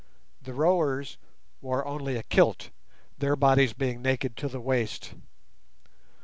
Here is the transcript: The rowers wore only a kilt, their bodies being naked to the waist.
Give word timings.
The 0.41 0.55
rowers 0.55 1.19
wore 1.61 1.85
only 1.85 2.15
a 2.15 2.23
kilt, 2.23 2.71
their 3.19 3.35
bodies 3.35 3.73
being 3.73 4.01
naked 4.01 4.35
to 4.37 4.47
the 4.47 4.59
waist. 4.59 5.13